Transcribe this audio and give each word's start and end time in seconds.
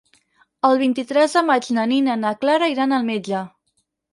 El 0.69 0.77
vint-i-tres 0.81 1.35
de 1.39 1.45
maig 1.51 1.69
na 1.79 1.85
Nina 1.93 2.15
i 2.17 2.21
na 2.25 2.33
Clara 2.45 2.73
iran 2.77 2.99
al 2.99 3.09
metge. 3.11 3.47